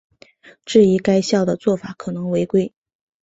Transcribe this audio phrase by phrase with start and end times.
[0.65, 2.73] 质疑该校的做法可能违规。